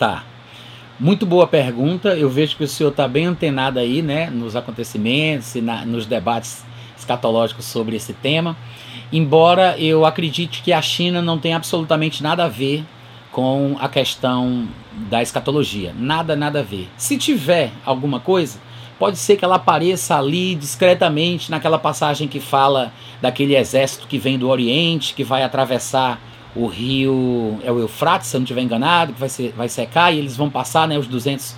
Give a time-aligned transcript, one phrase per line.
[0.00, 0.24] Tá.
[0.98, 2.16] Muito boa pergunta.
[2.16, 6.06] Eu vejo que o senhor está bem antenado aí, né, nos acontecimentos e na, nos
[6.06, 6.64] debates
[6.98, 8.56] escatológicos sobre esse tema.
[9.12, 12.82] Embora eu acredite que a China não tem absolutamente nada a ver
[13.30, 14.66] com a questão
[15.10, 15.94] da escatologia.
[15.94, 16.88] Nada, nada a ver.
[16.96, 18.58] Se tiver alguma coisa,
[18.98, 22.90] pode ser que ela apareça ali discretamente naquela passagem que fala
[23.20, 26.18] daquele exército que vem do Oriente, que vai atravessar
[26.54, 30.12] o rio, é o Eufrates, se eu não estiver enganado, que vai, ser, vai secar
[30.12, 31.56] e eles vão passar né, os 200,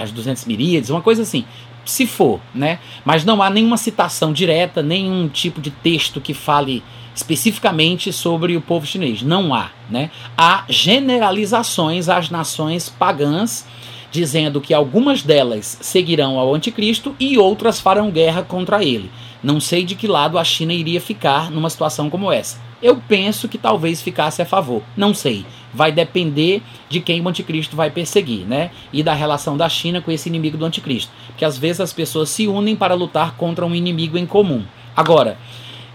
[0.00, 1.44] as 200 miríades, uma coisa assim.
[1.84, 2.78] Se for, né?
[3.04, 6.82] Mas não há nenhuma citação direta, nenhum tipo de texto que fale
[7.14, 9.22] especificamente sobre o povo chinês.
[9.22, 10.10] Não há, né?
[10.36, 13.66] Há generalizações às nações pagãs
[14.10, 19.10] dizendo que algumas delas seguirão ao anticristo e outras farão guerra contra ele.
[19.42, 22.58] Não sei de que lado a China iria ficar numa situação como essa.
[22.84, 24.82] Eu penso que talvez ficasse a favor.
[24.94, 25.46] Não sei.
[25.72, 28.70] Vai depender de quem o anticristo vai perseguir, né?
[28.92, 31.10] E da relação da China com esse inimigo do anticristo.
[31.28, 34.62] Porque às vezes as pessoas se unem para lutar contra um inimigo em comum.
[34.94, 35.38] Agora,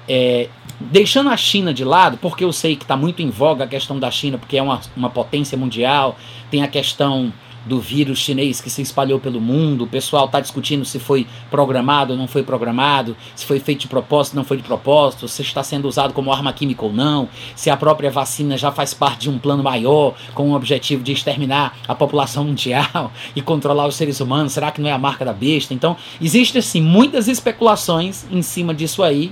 [0.08, 3.68] é, deixando a China de lado, porque eu sei que está muito em voga a
[3.68, 6.18] questão da China, porque é uma, uma potência mundial,
[6.50, 7.32] tem a questão
[7.70, 9.84] do vírus chinês que se espalhou pelo mundo.
[9.84, 13.88] O pessoal está discutindo se foi programado ou não foi programado, se foi feito de
[13.88, 17.30] propósito ou não foi de propósito, se está sendo usado como arma química ou não,
[17.56, 21.12] se a própria vacina já faz parte de um plano maior com o objetivo de
[21.12, 24.54] exterminar a população mundial e controlar os seres humanos.
[24.54, 25.74] Será que não é a marca da besta?
[25.74, 29.32] Então, existem assim muitas especulações em cima disso aí.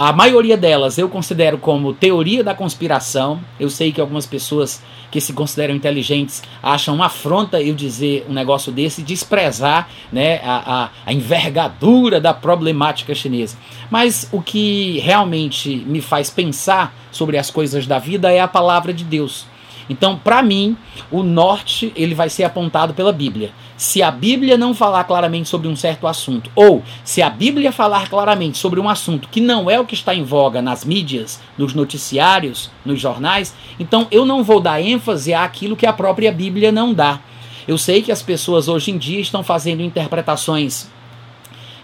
[0.00, 3.40] A maioria delas eu considero como teoria da conspiração.
[3.58, 8.32] Eu sei que algumas pessoas que se consideram inteligentes acham uma afronta eu dizer um
[8.32, 13.58] negócio desse, desprezar né, a, a, a envergadura da problemática chinesa.
[13.90, 18.92] Mas o que realmente me faz pensar sobre as coisas da vida é a palavra
[18.92, 19.47] de Deus.
[19.88, 20.76] Então, para mim,
[21.10, 23.50] o norte ele vai ser apontado pela Bíblia.
[23.76, 28.08] Se a Bíblia não falar claramente sobre um certo assunto, ou se a Bíblia falar
[28.08, 31.74] claramente sobre um assunto que não é o que está em voga nas mídias, nos
[31.74, 36.92] noticiários, nos jornais, então eu não vou dar ênfase àquilo que a própria Bíblia não
[36.92, 37.20] dá.
[37.66, 40.88] Eu sei que as pessoas hoje em dia estão fazendo interpretações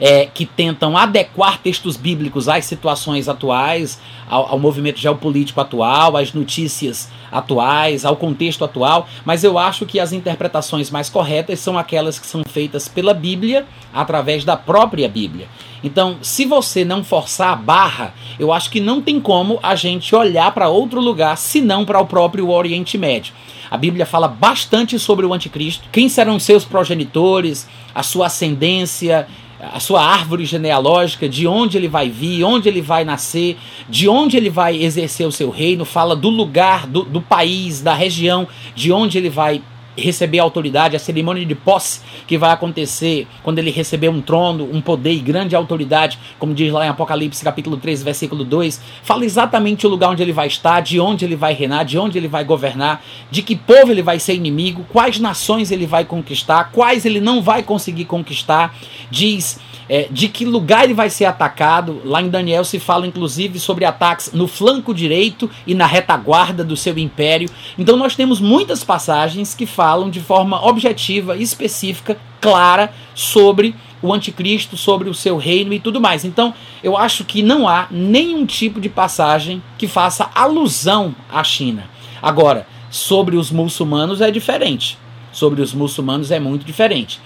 [0.00, 6.32] é, que tentam adequar textos bíblicos às situações atuais, ao, ao, movimento geopolítico atual, às
[6.32, 12.19] notícias atuais, ao contexto atual, mas eu acho que as interpretações mais corretas são aquelas
[12.19, 15.49] que são feitas pela Bíblia, através da própria Bíblia.
[15.82, 20.16] Então, se você não forçar a barra, eu acho que não tem como a gente
[20.16, 23.34] olhar para outro lugar senão para o próprio Oriente Médio.
[23.71, 29.26] A Bíblia fala bastante sobre o anticristo, quem serão seus progenitores, a sua ascendência,
[29.72, 33.56] a sua árvore genealógica, de onde ele vai vir, onde ele vai nascer,
[33.88, 37.94] de onde ele vai exercer o seu reino, fala do lugar, do, do país, da
[37.94, 39.62] região, de onde ele vai
[39.97, 44.81] receber autoridade, a cerimônia de posse que vai acontecer quando ele receber um trono, um
[44.81, 49.87] poder e grande autoridade, como diz lá em Apocalipse capítulo 3, versículo 2, fala exatamente
[49.87, 52.44] o lugar onde ele vai estar, de onde ele vai reinar, de onde ele vai
[52.44, 57.21] governar, de que povo ele vai ser inimigo, quais nações ele vai conquistar, quais ele
[57.21, 58.75] não vai conseguir conquistar,
[59.11, 62.00] diz é, de que lugar ele vai ser atacado.
[62.04, 66.76] Lá em Daniel se fala inclusive sobre ataques no flanco direito e na retaguarda do
[66.76, 67.48] seu império.
[67.78, 74.76] Então nós temos muitas passagens que falam de forma objetiva, específica, clara sobre o anticristo,
[74.76, 76.26] sobre o seu reino e tudo mais.
[76.26, 76.52] Então,
[76.82, 81.88] eu acho que não há nenhum tipo de passagem que faça alusão à China.
[82.20, 84.98] Agora, sobre os muçulmanos é diferente.
[85.32, 87.18] Sobre os muçulmanos é muito diferente.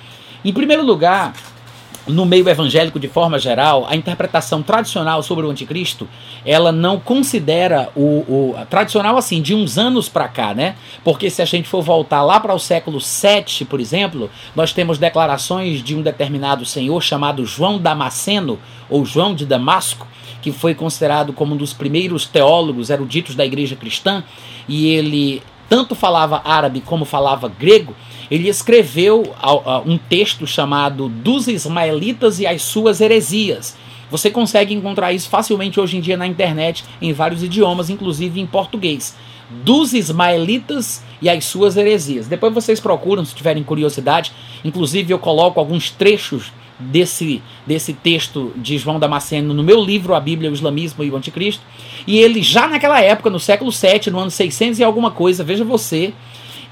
[0.45, 1.35] Em primeiro lugar,
[2.09, 6.09] no meio evangélico de forma geral, a interpretação tradicional sobre o anticristo,
[6.45, 10.75] ela não considera o, o tradicional assim de uns anos para cá, né?
[11.05, 14.99] Porque se a gente for voltar lá para o século 7, por exemplo, nós temos
[14.99, 18.59] declarações de um determinado senhor chamado João Damasceno
[18.89, 20.07] ou João de Damasco,
[20.41, 24.25] que foi considerado como um dos primeiros teólogos eruditos da igreja cristã,
[24.67, 27.95] e ele tanto falava árabe como falava grego,
[28.31, 29.35] ele escreveu
[29.87, 33.77] um texto chamado Dos Ismaelitas e as Suas Heresias.
[34.11, 38.47] Você consegue encontrar isso facilmente hoje em dia na internet, em vários idiomas, inclusive em
[38.47, 39.15] português.
[39.51, 42.27] Dos Ismaelitas e as Suas Heresias.
[42.27, 44.33] Depois vocês procuram, se tiverem curiosidade.
[44.65, 50.21] Inclusive, eu coloco alguns trechos desse, desse texto de João Damasceno no meu livro A
[50.21, 51.63] Bíblia, o Islamismo e o Anticristo.
[52.07, 55.65] E ele, já naquela época, no século 7, no ano 600 e alguma coisa, veja
[55.65, 56.15] você,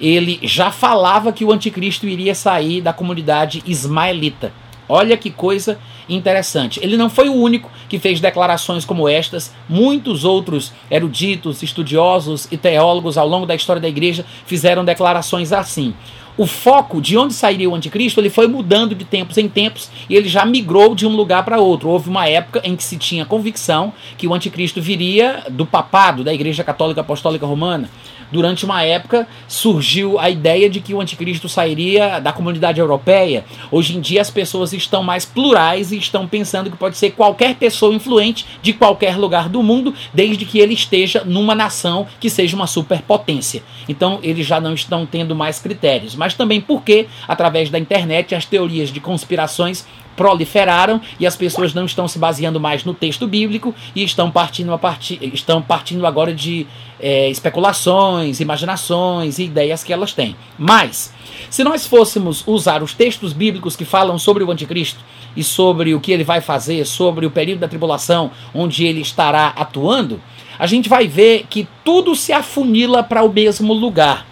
[0.01, 4.53] ele já falava que o anticristo iria sair da comunidade ismaelita.
[4.89, 5.79] Olha que coisa
[6.09, 6.79] interessante.
[6.83, 9.53] Ele não foi o único que fez declarações como estas.
[9.69, 15.93] Muitos outros eruditos, estudiosos e teólogos ao longo da história da igreja fizeram declarações assim.
[16.39, 20.15] O foco de onde sairia o anticristo, ele foi mudando de tempos em tempos e
[20.15, 21.89] ele já migrou de um lugar para outro.
[21.89, 26.35] Houve uma época em que se tinha convicção que o anticristo viria do papado, da
[26.35, 27.89] Igreja Católica Apostólica Romana
[28.31, 33.45] durante uma época surgiu a ideia de que o anticristo sairia da comunidade europeia.
[33.71, 37.55] Hoje em dia as pessoas estão mais plurais e estão pensando que pode ser qualquer
[37.57, 42.57] pessoa influente de qualquer lugar do mundo, desde que ele esteja numa nação que seja
[42.57, 43.63] uma superpotência.
[43.89, 46.15] Então eles já não estão tendo mais critérios.
[46.15, 51.85] Mas também porque, através da internet, as teorias de conspirações proliferaram e as pessoas não
[51.85, 56.35] estão se baseando mais no texto bíblico e estão partindo, a partir, estão partindo agora
[56.35, 56.67] de
[56.99, 60.35] é, especulações, imaginações e ideias que elas têm.
[60.59, 61.13] Mas,
[61.51, 65.01] se nós fôssemos usar os textos bíblicos que falam sobre o anticristo
[65.37, 69.49] e sobre o que ele vai fazer, sobre o período da tribulação, onde ele estará
[69.49, 70.21] atuando,
[70.59, 74.27] a gente vai ver que tudo se afunila para o mesmo lugar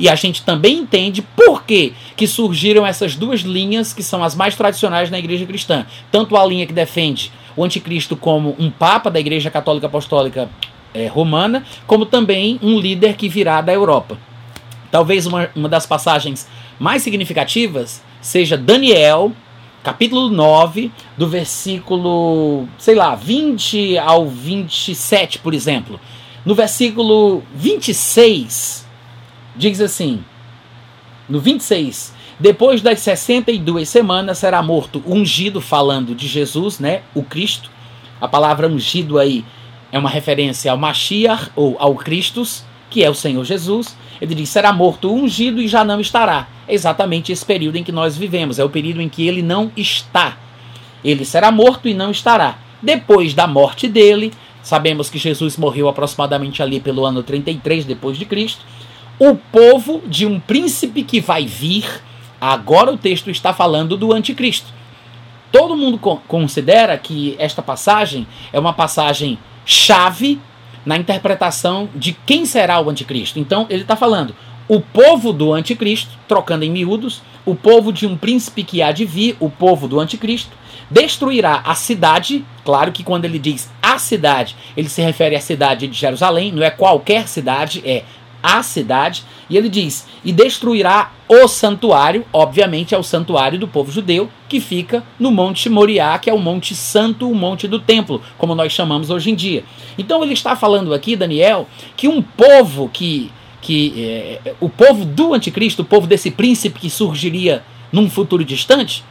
[0.00, 4.34] e a gente também entende por que, que surgiram essas duas linhas que são as
[4.34, 5.84] mais tradicionais na igreja cristã.
[6.10, 10.48] Tanto a linha que defende o anticristo como um papa da igreja católica apostólica
[10.94, 14.16] é, romana, como também um líder que virá da Europa.
[14.90, 16.48] Talvez uma, uma das passagens
[16.78, 19.32] mais significativas seja Daniel,
[19.84, 26.00] capítulo 9, do versículo, sei lá, 20 ao 27, por exemplo.
[26.42, 28.88] No versículo 26,
[29.56, 30.22] diz assim,
[31.28, 37.70] no 26, depois das 62 semanas será morto ungido, falando de Jesus, né, o Cristo.
[38.20, 39.44] A palavra ungido aí
[39.92, 43.96] é uma referência ao Mashiach ou ao Christus, que é o Senhor Jesus.
[44.20, 46.48] Ele diz: será morto ungido e já não estará.
[46.66, 49.70] É exatamente esse período em que nós vivemos, é o período em que ele não
[49.76, 50.38] está.
[51.04, 52.58] Ele será morto e não estará.
[52.82, 54.32] Depois da morte dele,
[54.62, 58.64] sabemos que Jesus morreu aproximadamente ali pelo ano 33 depois de Cristo
[59.20, 61.84] o povo de um príncipe que vai vir.
[62.40, 64.72] Agora o texto está falando do anticristo.
[65.52, 70.40] Todo mundo considera que esta passagem é uma passagem chave
[70.86, 73.38] na interpretação de quem será o anticristo.
[73.38, 74.34] Então ele está falando
[74.66, 79.04] o povo do anticristo, trocando em miúdos, o povo de um príncipe que há de
[79.04, 80.56] vir, o povo do anticristo,
[80.88, 82.44] destruirá a cidade.
[82.64, 86.62] Claro que quando ele diz a cidade, ele se refere à cidade de Jerusalém, não
[86.62, 88.04] é qualquer cidade, é
[88.42, 93.92] a cidade, e ele diz: e destruirá o santuário, obviamente é o santuário do povo
[93.92, 98.22] judeu, que fica no Monte Moriá, que é o Monte Santo, o Monte do Templo,
[98.36, 99.64] como nós chamamos hoje em dia.
[99.96, 103.30] Então ele está falando aqui, Daniel, que um povo que.
[103.60, 103.94] que
[104.44, 109.04] é, o povo do anticristo, o povo desse príncipe que surgiria num futuro distante,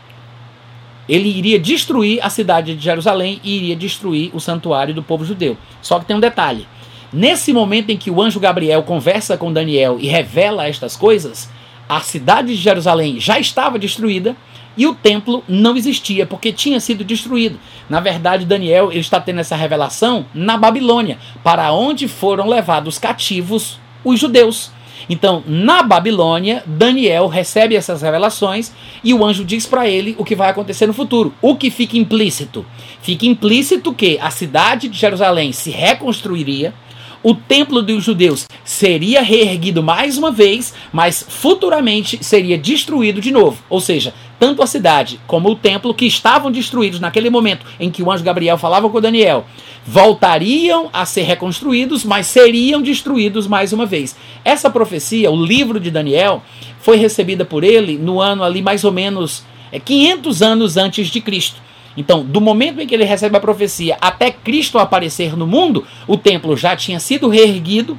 [1.08, 5.58] ele iria destruir a cidade de Jerusalém e iria destruir o santuário do povo judeu.
[5.82, 6.68] Só que tem um detalhe
[7.12, 11.50] Nesse momento em que o anjo Gabriel conversa com Daniel e revela estas coisas,
[11.88, 14.36] a cidade de Jerusalém já estava destruída
[14.78, 17.60] e o templo não existia porque tinha sido destruído.
[17.90, 24.20] Na verdade, Daniel está tendo essa revelação na Babilônia, para onde foram levados cativos os
[24.20, 24.72] judeus.
[25.10, 28.72] Então, na Babilônia, Daniel recebe essas revelações
[29.04, 31.34] e o anjo diz para ele o que vai acontecer no futuro.
[31.42, 32.64] O que fica implícito?
[33.02, 36.74] Fica implícito que a cidade de Jerusalém se reconstruiria
[37.22, 43.62] o templo dos judeus seria reerguido mais uma vez, mas futuramente seria destruído de novo.
[43.70, 48.02] Ou seja, tanto a cidade como o templo que estavam destruídos naquele momento em que
[48.02, 49.46] o anjo Gabriel falava com Daniel,
[49.86, 54.16] voltariam a ser reconstruídos, mas seriam destruídos mais uma vez.
[54.46, 56.42] Essa profecia, o livro de Daniel,
[56.80, 59.44] foi recebida por ele no ano ali mais ou menos
[59.84, 61.62] 500 é, anos antes de Cristo.
[61.98, 66.18] Então, do momento em que ele recebe a profecia até Cristo aparecer no mundo, o
[66.18, 67.98] templo já tinha sido reerguido,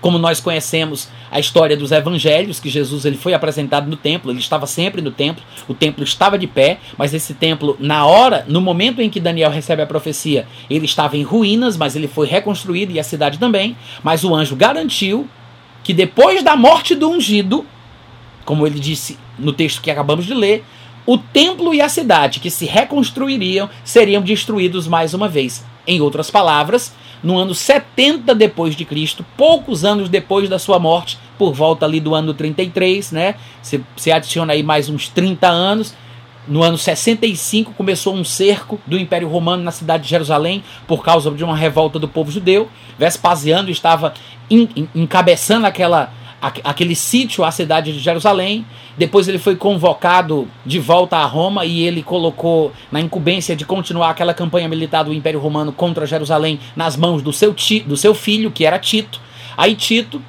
[0.00, 4.38] como nós conhecemos a história dos evangelhos, que Jesus ele foi apresentado no templo, ele
[4.38, 8.60] estava sempre no templo, o templo estava de pé, mas esse templo, na hora, no
[8.60, 12.92] momento em que Daniel recebe a profecia, ele estava em ruínas, mas ele foi reconstruído
[12.92, 13.76] e a cidade também.
[14.02, 15.28] Mas o anjo garantiu
[15.82, 17.66] que depois da morte do ungido,
[18.44, 20.64] como ele disse no texto que acabamos de ler,
[21.06, 25.64] o templo e a cidade que se reconstruiriam seriam destruídos mais uma vez.
[25.86, 31.16] Em outras palavras, no ano 70 depois de Cristo, poucos anos depois da sua morte,
[31.38, 33.36] por volta ali do ano 33, né?
[33.62, 35.94] Se, se adiciona aí mais uns 30 anos.
[36.48, 41.30] No ano 65 começou um cerco do Império Romano na cidade de Jerusalém por causa
[41.30, 42.68] de uma revolta do povo judeu.
[42.98, 44.14] Vespasiano estava
[44.94, 46.12] encabeçando aquela
[46.64, 48.64] aquele sítio à cidade de Jerusalém.
[48.96, 54.10] Depois ele foi convocado de volta a Roma e ele colocou na incumbência de continuar
[54.10, 57.54] aquela campanha militar do Império Romano contra Jerusalém nas mãos do seu,
[57.86, 59.20] do seu filho, que era Tito.
[59.56, 60.22] Aí Tito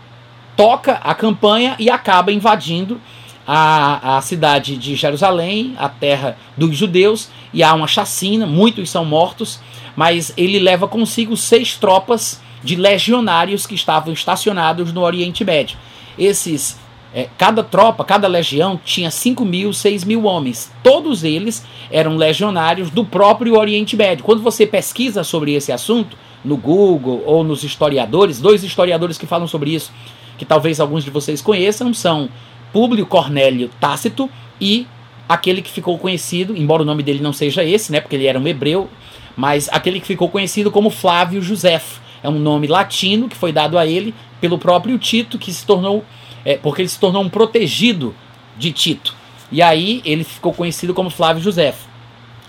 [0.56, 3.00] toca a campanha e acaba invadindo
[3.48, 9.06] a, a cidade de Jerusalém, a terra dos judeus, e há uma chacina, muitos são
[9.06, 9.60] mortos,
[9.96, 15.78] mas ele leva consigo seis tropas de legionários que estavam estacionados no Oriente Médio.
[16.18, 16.78] Esses,
[17.14, 20.72] é, cada tropa, cada legião tinha 5 mil, 6 mil homens.
[20.84, 24.24] Todos eles eram legionários do próprio Oriente Médio.
[24.24, 29.48] Quando você pesquisa sobre esse assunto, no Google ou nos historiadores, dois historiadores que falam
[29.48, 29.92] sobre isso,
[30.38, 32.30] que talvez alguns de vocês conheçam, são
[32.72, 34.30] Públio Cornélio Tácito
[34.62, 34.88] e
[35.28, 38.40] aquele que ficou conhecido, embora o nome dele não seja esse, né, porque ele era
[38.40, 38.88] um hebreu,
[39.36, 42.02] mas aquele que ficou conhecido como Flávio Josefo.
[42.24, 46.04] É um nome latino que foi dado a ele pelo próprio Tito, que se tornou,
[46.44, 48.14] é, porque ele se tornou um protegido
[48.58, 49.16] de Tito.
[49.52, 51.88] E aí ele ficou conhecido como Flávio Josefo.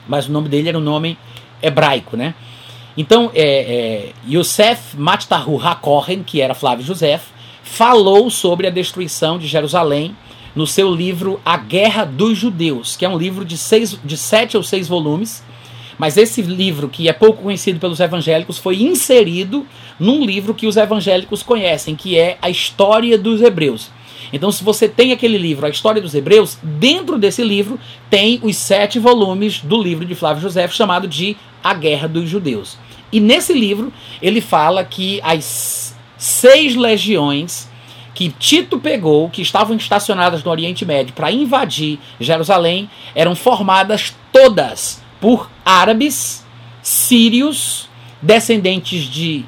[0.07, 1.19] Mas o nome dele era um nome
[1.63, 2.35] hebraico, né?
[2.97, 7.31] Então, é, é, Yosef Mattahu HaKohen, que era Flávio Josefo,
[7.63, 10.17] falou sobre a destruição de Jerusalém
[10.55, 14.57] no seu livro A Guerra dos Judeus, que é um livro de, seis, de sete
[14.57, 15.45] ou seis volumes.
[15.99, 19.67] Mas esse livro, que é pouco conhecido pelos evangélicos, foi inserido
[19.99, 23.91] num livro que os evangélicos conhecem, que é a História dos Hebreus.
[24.33, 27.79] Então, se você tem aquele livro, A História dos Hebreus, dentro desse livro
[28.11, 32.79] tem os sete volumes do livro de Flávio José, chamado de A Guerra dos Judeus.
[33.11, 37.69] E nesse livro ele fala que as seis legiões
[38.15, 45.01] que Tito pegou, que estavam estacionadas no Oriente Médio para invadir Jerusalém, eram formadas todas
[45.21, 46.45] por árabes,
[46.83, 47.89] sírios,
[48.23, 49.45] descendentes de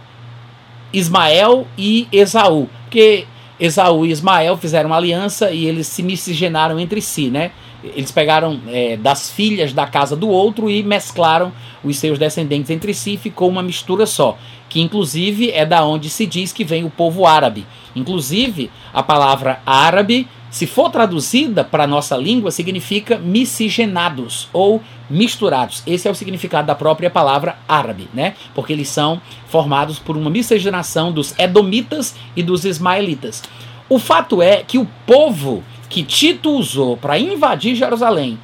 [0.93, 2.69] Ismael e Esaú.
[2.83, 3.27] Porque
[3.59, 7.53] Esaú e Ismael fizeram aliança e eles se miscigenaram entre si, né?
[7.83, 12.93] Eles pegaram é, das filhas da casa do outro e mesclaram os seus descendentes entre
[12.93, 14.37] si, ficou uma mistura só,
[14.69, 17.67] que inclusive é da onde se diz que vem o povo árabe.
[17.97, 25.83] Inclusive, a palavra árabe, se for traduzida para a nossa língua, significa miscigenados ou misturados.
[25.87, 28.35] Esse é o significado da própria palavra árabe, né?
[28.55, 33.43] Porque eles são formados por uma miscigenação dos edomitas e dos ismaelitas.
[33.89, 38.39] O fato é que o povo que Tito usou para invadir Jerusalém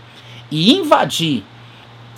[0.51, 1.45] e invadir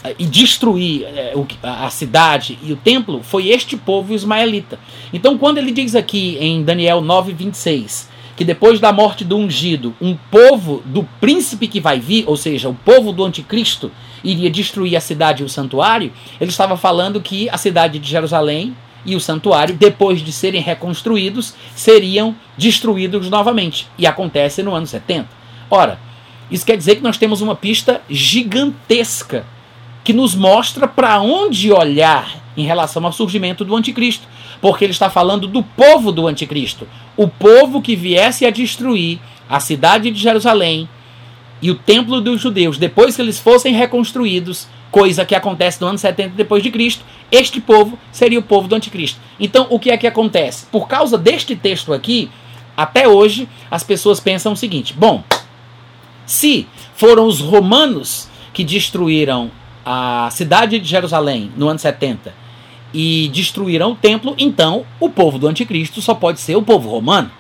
[0.03, 4.79] eh, e destruir eh, a cidade e o templo foi este povo ismaelita.
[5.13, 10.17] Então, quando ele diz aqui em Daniel 9:26 que depois da morte do ungido, um
[10.31, 13.91] povo do príncipe que vai vir, ou seja, o povo do anticristo,
[14.23, 18.77] iria destruir a cidade e o santuário, ele estava falando que a cidade de Jerusalém
[19.05, 23.87] e o santuário, depois de serem reconstruídos, seriam destruídos novamente.
[23.97, 25.29] E acontece no ano 70.
[25.71, 25.99] Ora,
[26.51, 29.47] isso quer dizer que nós temos uma pista gigantesca
[30.03, 34.27] que nos mostra para onde olhar em relação ao surgimento do anticristo,
[34.61, 39.61] porque ele está falando do povo do anticristo, o povo que viesse a destruir a
[39.61, 40.89] cidade de Jerusalém
[41.61, 45.99] e o templo dos judeus depois que eles fossem reconstruídos coisa que acontece no ano
[45.99, 49.21] 70 depois de Cristo, este povo seria o povo do anticristo.
[49.39, 50.67] Então, o que é que acontece?
[50.67, 52.31] Por causa deste texto aqui,
[52.77, 55.23] até hoje as pessoas pensam o seguinte: bom,
[56.25, 59.51] se foram os romanos que destruíram
[59.85, 62.35] a cidade de Jerusalém no ano 70
[62.93, 67.31] e destruíram o templo, então o povo do anticristo só pode ser o povo romano.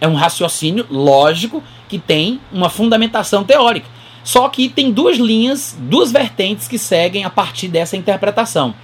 [0.00, 3.88] É um raciocínio lógico que tem uma fundamentação teórica.
[4.22, 8.74] Só que tem duas linhas, duas vertentes que seguem a partir dessa interpretação.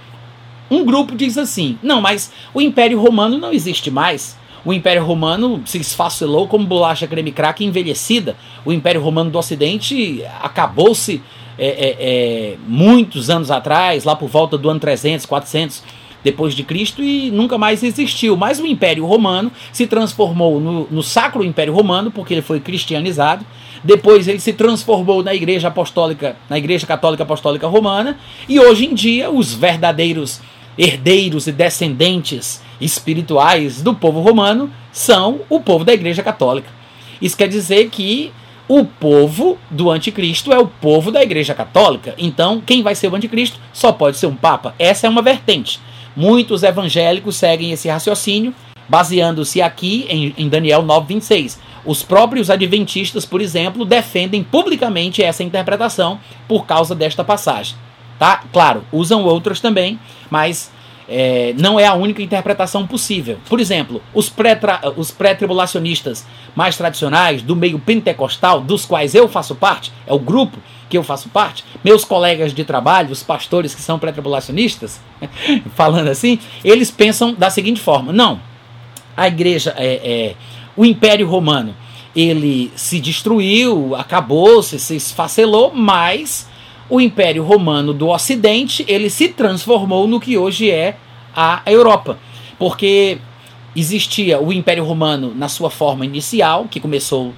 [0.71, 4.37] Um grupo diz assim: não, mas o Império Romano não existe mais.
[4.65, 8.37] O Império Romano se esfacelou como bolacha creme crack envelhecida.
[8.63, 11.21] O Império Romano do Ocidente acabou-se
[11.57, 15.83] é, é, é, muitos anos atrás, lá por volta do ano 300, 400
[16.23, 18.37] depois de Cristo e nunca mais existiu.
[18.37, 23.45] Mas o Império Romano se transformou no, no Sacro Império Romano porque ele foi cristianizado
[23.83, 28.93] depois ele se transformou na Igreja Apostólica, na Igreja Católica Apostólica Romana, e hoje em
[28.93, 30.39] dia os verdadeiros
[30.77, 36.69] herdeiros e descendentes espirituais do povo romano são o povo da Igreja Católica.
[37.21, 38.31] Isso quer dizer que
[38.67, 42.15] o povo do anticristo é o povo da Igreja Católica.
[42.17, 44.73] Então, quem vai ser o anticristo só pode ser um papa.
[44.79, 45.79] Essa é uma vertente.
[46.15, 48.53] Muitos evangélicos seguem esse raciocínio,
[48.87, 51.57] baseando-se aqui em, em Daniel 9:26.
[51.85, 57.75] Os próprios adventistas, por exemplo, defendem publicamente essa interpretação por causa desta passagem.
[58.17, 58.43] Tá?
[58.53, 60.71] Claro, usam outras também, mas
[61.07, 63.37] é, não é a única interpretação possível.
[63.47, 64.29] Por exemplo, os
[65.11, 70.57] pré-tribulacionistas mais tradicionais, do meio pentecostal, dos quais eu faço parte, é o grupo
[70.89, 75.01] que eu faço parte, meus colegas de trabalho, os pastores que são pré-tribulacionistas,
[75.75, 78.39] falando assim, eles pensam da seguinte forma: não,
[79.17, 80.35] a igreja, é, é,
[80.75, 81.75] o Império Romano,
[82.15, 86.47] ele se destruiu, acabou, se, se esfacelou, mas
[86.89, 90.97] o Império Romano do Ocidente ele se transformou no que hoje é
[91.35, 92.17] a Europa,
[92.59, 93.17] porque
[93.75, 97.33] existia o Império Romano na sua forma inicial, que começou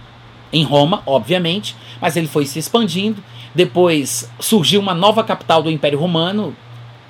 [0.51, 3.23] em Roma, obviamente, mas ele foi se expandindo.
[3.53, 6.55] Depois surgiu uma nova capital do Império Romano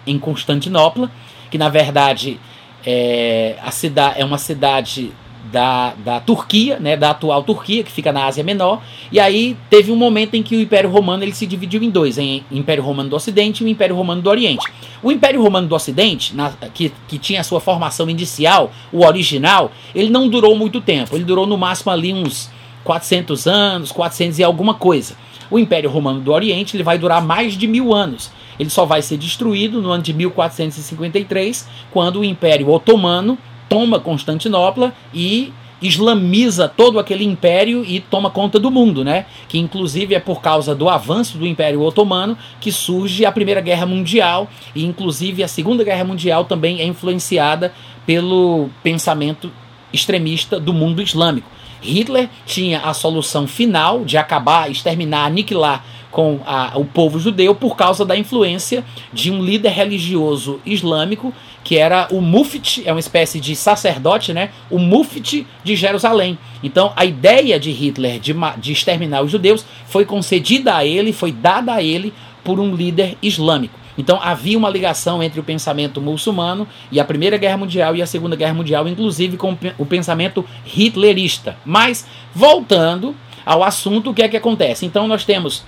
[0.05, 1.11] em Constantinopla,
[1.49, 2.39] que na verdade
[2.85, 5.11] é, a cidade é uma cidade
[5.51, 9.91] da, da Turquia, né, da atual Turquia, que fica na Ásia Menor, e aí teve
[9.91, 13.09] um momento em que o Império Romano ele se dividiu em dois, em Império Romano
[13.09, 14.65] do Ocidente e o Império Romano do Oriente.
[15.03, 19.71] O Império Romano do Ocidente, na, que, que tinha a sua formação inicial, o original,
[19.93, 22.49] ele não durou muito tempo, ele durou no máximo ali uns
[22.83, 25.15] 400 anos, 400 e alguma coisa.
[25.49, 28.31] O Império Romano do Oriente ele vai durar mais de mil anos.
[28.59, 33.37] Ele só vai ser destruído no ano de 1453, quando o Império Otomano
[33.69, 39.25] toma Constantinopla e islamiza todo aquele império e toma conta do mundo, né?
[39.48, 43.86] Que inclusive é por causa do avanço do Império Otomano que surge a Primeira Guerra
[43.86, 47.74] Mundial e inclusive a Segunda Guerra Mundial também é influenciada
[48.05, 49.51] pelo pensamento
[49.91, 51.50] extremista do mundo islâmico.
[51.81, 57.75] Hitler tinha a solução final de acabar, exterminar, aniquilar com a, o povo judeu por
[57.75, 61.34] causa da influência de um líder religioso islâmico
[61.65, 64.51] que era o Mufti, é uma espécie de sacerdote, né?
[64.69, 66.38] O Mufti de Jerusalém.
[66.63, 71.31] Então, a ideia de Hitler de, de exterminar os judeus foi concedida a ele, foi
[71.31, 73.79] dada a ele por um líder islâmico.
[73.98, 78.05] Então havia uma ligação entre o pensamento muçulmano e a Primeira Guerra Mundial e a
[78.05, 81.57] Segunda Guerra Mundial, inclusive com o pensamento hitlerista.
[81.65, 84.86] Mas, voltando ao assunto, o que é que acontece?
[84.86, 85.63] Então nós temos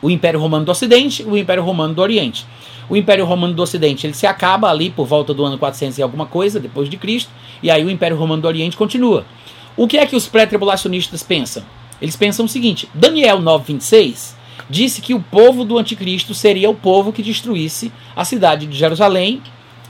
[0.00, 2.46] o Império Romano do Ocidente e o Império Romano do Oriente.
[2.90, 6.02] O Império Romano do Ocidente ele se acaba ali por volta do ano 400 e
[6.02, 7.30] alguma coisa depois de Cristo,
[7.62, 9.24] e aí o Império Romano do Oriente continua.
[9.76, 11.62] O que é que os pré-tribulacionistas pensam?
[12.02, 14.34] Eles pensam o seguinte: Daniel 9:26
[14.68, 19.40] disse que o povo do anticristo seria o povo que destruísse a cidade de Jerusalém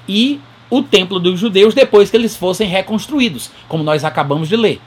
[0.07, 4.79] e o templo dos judeus depois que eles fossem reconstruídos, como nós acabamos de ler.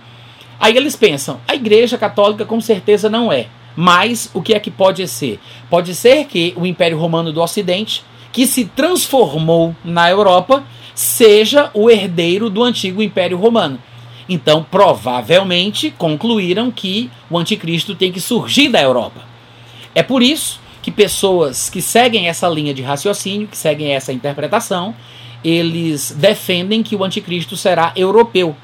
[0.59, 3.47] Aí eles pensam: a Igreja Católica com certeza não é.
[3.75, 5.39] Mas o que é que pode ser?
[5.69, 11.89] Pode ser que o Império Romano do Ocidente, que se transformou na Europa, seja o
[11.89, 13.79] herdeiro do antigo Império Romano.
[14.29, 19.21] Então, provavelmente, concluíram que o anticristo tem que surgir da Europa.
[19.93, 24.95] É por isso que pessoas que seguem essa linha de raciocínio, que seguem essa interpretação,
[25.43, 28.55] eles defendem que o anticristo será europeu.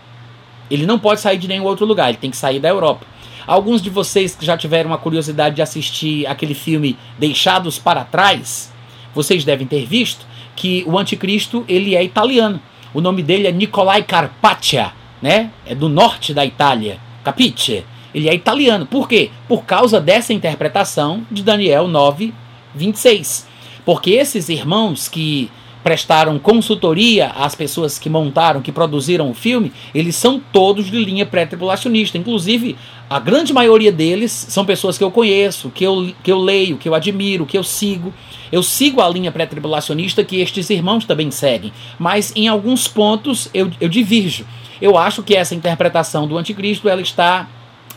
[0.72, 3.06] Ele não pode sair de nenhum outro lugar, ele tem que sair da Europa.
[3.50, 8.72] Alguns de vocês que já tiveram a curiosidade de assistir aquele filme Deixados para Trás,
[9.12, 10.24] vocês devem ter visto
[10.56, 12.62] que o anticristo ele é italiano.
[12.94, 15.50] O nome dele é Nicolai Carpaccia, né?
[15.66, 17.00] É do norte da Itália.
[17.24, 17.84] Capiche?
[18.14, 18.86] Ele é italiano.
[18.86, 19.32] Por quê?
[19.48, 22.32] Por causa dessa interpretação de Daniel 9,
[22.76, 23.48] 26.
[23.84, 25.50] Porque esses irmãos que
[25.84, 31.26] prestaram consultoria às pessoas que montaram, que produziram o filme, eles são todos de linha
[31.26, 32.18] pré-tribulacionista.
[32.18, 32.76] Inclusive,
[33.10, 36.90] a grande maioria deles são pessoas que eu conheço, que eu, que eu leio, que
[36.90, 38.14] eu admiro, que eu sigo.
[38.52, 41.72] Eu sigo a linha pré-tribulacionista que estes irmãos também seguem.
[41.98, 44.46] Mas em alguns pontos eu, eu divirjo.
[44.82, 47.48] Eu acho que essa interpretação do anticristo ela está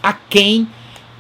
[0.03, 0.69] aquém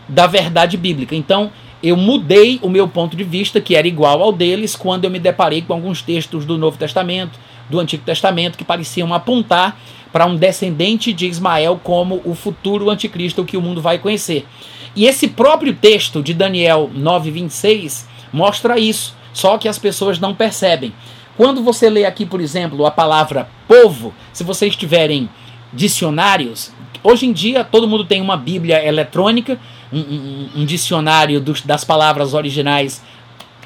[0.08, 1.14] da verdade bíblica.
[1.14, 1.50] Então,
[1.82, 5.18] eu mudei o meu ponto de vista, que era igual ao deles, quando eu me
[5.18, 9.78] deparei com alguns textos do Novo Testamento, do Antigo Testamento, que pareciam apontar
[10.12, 14.46] para um descendente de Ismael como o futuro anticristo que o mundo vai conhecer.
[14.94, 20.92] E esse próprio texto de Daniel 9:26 mostra isso, só que as pessoas não percebem.
[21.36, 25.30] Quando você lê aqui, por exemplo, a palavra povo, se vocês tiverem
[25.72, 26.70] dicionários,
[27.02, 29.58] hoje em dia todo mundo tem uma Bíblia eletrônica,
[29.92, 33.02] um, um, dicionário dos, das palavras originais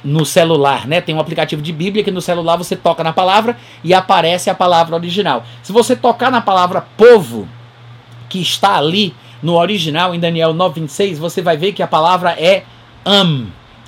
[0.03, 1.01] no celular, né?
[1.01, 4.55] Tem um aplicativo de Bíblia que no celular você toca na palavra e aparece a
[4.55, 5.45] palavra original.
[5.63, 7.49] Se você tocar na palavra povo,
[8.29, 12.65] que está ali no original em Daniel 9:26, você vai ver que a palavra é
[13.05, 13.47] am.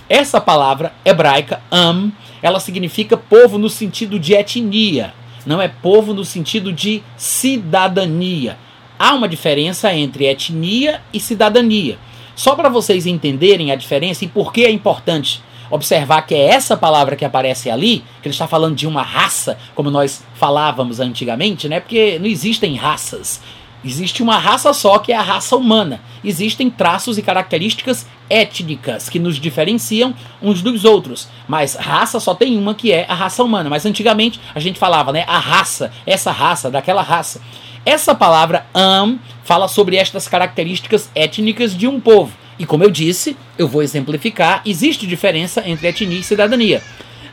[0.08, 5.12] Essa palavra hebraica am, ela significa povo no sentido de etnia,
[5.44, 8.56] não é povo no sentido de cidadania.
[8.98, 11.98] Há uma diferença entre etnia e cidadania.
[12.38, 16.76] Só para vocês entenderem a diferença e por que é importante observar que é essa
[16.76, 21.68] palavra que aparece ali, que ele está falando de uma raça, como nós falávamos antigamente,
[21.68, 21.80] né?
[21.80, 23.42] Porque não existem raças.
[23.84, 26.00] Existe uma raça só, que é a raça humana.
[26.24, 31.28] Existem traços e características étnicas que nos diferenciam uns dos outros.
[31.48, 33.68] Mas raça só tem uma, que é a raça humana.
[33.68, 35.24] Mas antigamente a gente falava, né?
[35.26, 37.40] A raça, essa raça, daquela raça.
[37.84, 42.32] Essa palavra am fala sobre estas características étnicas de um povo.
[42.58, 46.82] E como eu disse, eu vou exemplificar, existe diferença entre etnia e cidadania.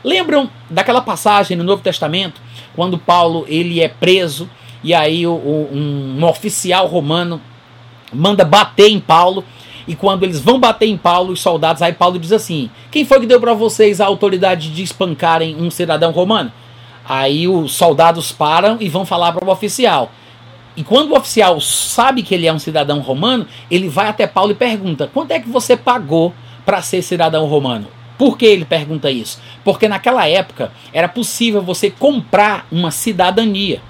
[0.04, 2.40] Lembram daquela passagem no Novo Testamento,
[2.74, 4.48] quando Paulo ele é preso
[4.82, 7.40] e aí o, o, um, um oficial romano
[8.12, 9.44] manda bater em Paulo.
[9.88, 13.20] E quando eles vão bater em Paulo, os soldados, aí Paulo diz assim: Quem foi
[13.20, 16.52] que deu para vocês a autoridade de espancarem um cidadão romano?
[17.08, 20.10] Aí os soldados param e vão falar para o oficial.
[20.76, 24.52] E quando o oficial sabe que ele é um cidadão romano, ele vai até Paulo
[24.52, 26.34] e pergunta: quanto é que você pagou
[26.64, 27.86] para ser cidadão romano?
[28.18, 29.40] Por que ele pergunta isso?
[29.64, 33.80] Porque naquela época era possível você comprar uma cidadania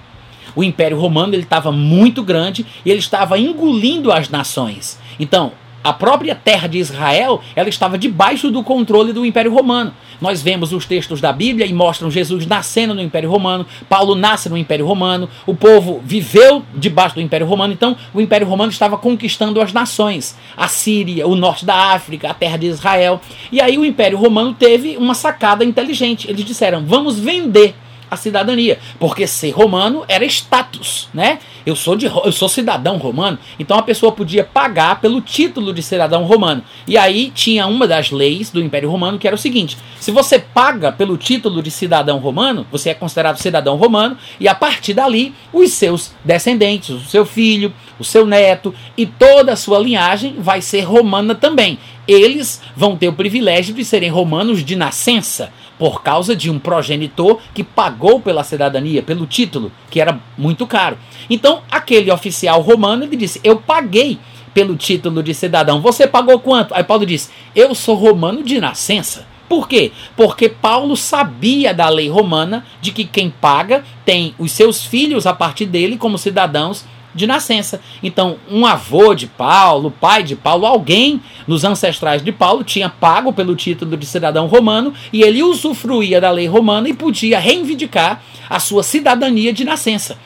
[0.57, 4.99] o Império Romano ele estava muito grande e ele estava engolindo as nações.
[5.21, 5.53] Então,
[5.87, 9.95] a própria terra de Israel, ela estava debaixo do controle do Império Romano.
[10.21, 14.49] Nós vemos os textos da Bíblia e mostram Jesus nascendo no Império Romano, Paulo nasce
[14.49, 18.99] no Império Romano, o povo viveu debaixo do Império Romano, então o Império Romano estava
[18.99, 23.21] conquistando as nações, a Síria, o norte da África, a terra de Israel.
[23.53, 26.29] E aí o Império Romano teve uma sacada inteligente.
[26.29, 27.77] Eles disseram: "Vamos vender
[28.11, 31.39] a cidadania, porque ser romano era status, né?
[31.65, 35.83] Eu sou de eu sou cidadão romano, então a pessoa podia pagar pelo título de
[35.83, 36.63] cidadão romano.
[36.87, 40.39] E aí tinha uma das leis do Império Romano que era o seguinte: se você
[40.39, 45.35] paga pelo título de cidadão romano, você é considerado cidadão romano e a partir dali
[45.53, 50.61] os seus descendentes, o seu filho, o seu neto e toda a sua linhagem vai
[50.61, 51.79] ser romana também.
[52.07, 57.41] Eles vão ter o privilégio de serem romanos de nascença por causa de um progenitor
[57.53, 60.97] que pagou pela cidadania, pelo título, que era muito caro.
[61.29, 64.19] Então, aquele oficial romano ele disse: Eu paguei
[64.55, 65.83] pelo título de cidadão.
[65.83, 66.75] Você pagou quanto?
[66.75, 69.27] Aí Paulo disse: Eu sou romano de nascença.
[69.49, 69.93] Por quê?
[70.17, 75.33] Porque Paulo sabia da lei romana de que quem paga tem os seus filhos a
[75.33, 76.85] partir dele como cidadãos
[77.17, 77.81] de nascença.
[78.03, 83.33] Então, um avô de Paulo, pai de Paulo, alguém nos ancestrais de Paulo tinha pago
[83.33, 88.61] pelo título de cidadão romano e ele usufruía da lei romana e podia reivindicar a
[88.61, 90.19] sua cidadania de nascença.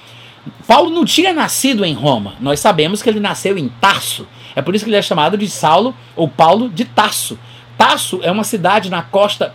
[0.67, 2.35] Paulo não tinha nascido em Roma.
[2.41, 4.27] Nós sabemos que ele nasceu em Tarso.
[4.55, 7.39] É por isso que ele é chamado de Saulo ou Paulo de Tarso.
[7.79, 9.55] Tarso é uma cidade na costa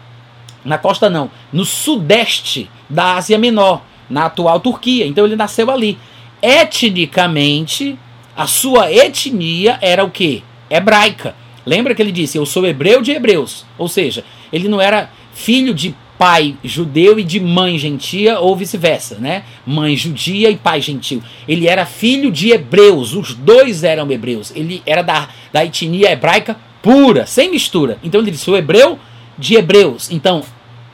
[0.63, 5.05] na costa não, no sudeste da Ásia Menor, na atual Turquia.
[5.05, 5.97] Então ele nasceu ali
[6.41, 7.97] etnicamente,
[8.35, 10.43] a sua etnia era o que?
[10.69, 11.35] Hebraica.
[11.65, 13.65] Lembra que ele disse: Eu sou hebreu de hebreus.
[13.77, 19.17] Ou seja, ele não era filho de pai judeu e de mãe gentia, ou vice-versa,
[19.19, 19.43] né?
[19.65, 21.21] Mãe judia e pai gentil.
[21.47, 24.51] Ele era filho de hebreus, os dois eram hebreus.
[24.55, 27.97] Ele era da, da etnia hebraica pura, sem mistura.
[28.03, 28.99] Então ele disse: o hebreu
[29.37, 30.09] de hebreus.
[30.11, 30.43] Então,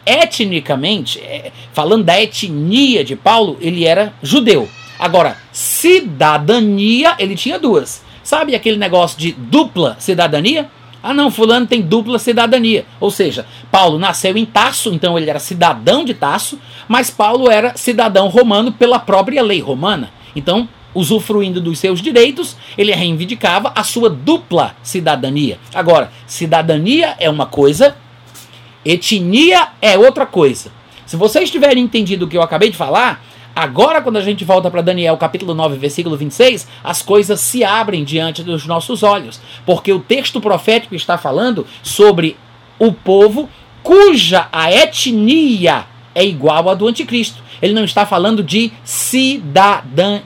[0.06, 4.68] etnicamente, é, falando da etnia de Paulo, ele era judeu.
[5.02, 8.04] Agora, cidadania, ele tinha duas.
[8.24, 10.70] Sabe aquele negócio de dupla cidadania?
[11.02, 12.86] Ah, não, Fulano tem dupla cidadania.
[13.00, 17.76] Ou seja, Paulo nasceu em Tasso, então ele era cidadão de Tasso, mas Paulo era
[17.76, 20.12] cidadão romano pela própria lei romana.
[20.36, 25.58] Então, usufruindo dos seus direitos, ele reivindicava a sua dupla cidadania.
[25.74, 27.96] Agora, cidadania é uma coisa,
[28.86, 30.72] etnia é outra coisa.
[31.08, 33.31] Se vocês tiverem entendido o que eu acabei de falar,
[33.62, 38.04] Agora, quando a gente volta para Daniel capítulo 9, versículo 26, as coisas se abrem
[38.04, 42.36] diante dos nossos olhos, porque o texto profético está falando sobre
[42.80, 43.48] o povo
[43.84, 47.44] cuja a etnia é igual à do anticristo.
[47.62, 50.26] Ele não está falando de cidadania.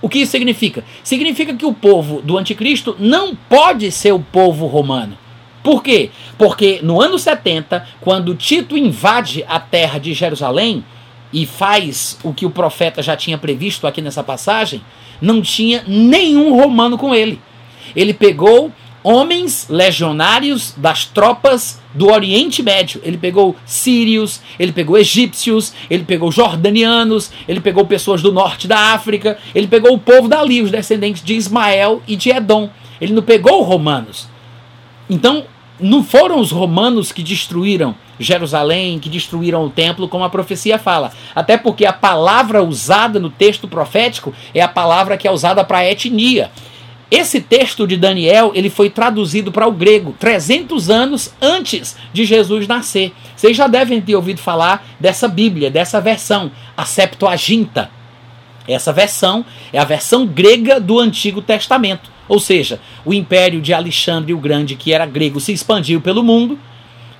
[0.00, 0.82] O que isso significa?
[1.04, 5.18] Significa que o povo do anticristo não pode ser o povo romano.
[5.62, 6.08] Por quê?
[6.38, 10.82] Porque no ano 70, quando Tito invade a terra de Jerusalém,
[11.32, 14.82] e faz o que o profeta já tinha previsto aqui nessa passagem,
[15.20, 17.40] não tinha nenhum romano com ele.
[17.94, 23.00] Ele pegou homens legionários das tropas do Oriente Médio.
[23.04, 28.92] Ele pegou sírios, ele pegou egípcios, ele pegou jordanianos, ele pegou pessoas do norte da
[28.92, 32.68] África, ele pegou o povo dali, os descendentes de Ismael e de Edom.
[33.00, 34.28] Ele não pegou romanos.
[35.08, 35.44] Então,
[35.80, 41.12] não foram os romanos que destruíram Jerusalém, que destruíram o templo, como a profecia fala.
[41.34, 45.88] Até porque a palavra usada no texto profético é a palavra que é usada para
[45.88, 46.50] etnia.
[47.10, 52.68] Esse texto de Daniel, ele foi traduzido para o grego 300 anos antes de Jesus
[52.68, 53.12] nascer.
[53.34, 57.90] Vocês já devem ter ouvido falar dessa Bíblia, dessa versão, a Septuaginta.
[58.68, 62.12] Essa versão é a versão grega do Antigo Testamento.
[62.30, 66.56] Ou seja, o império de Alexandre o Grande, que era grego, se expandiu pelo mundo.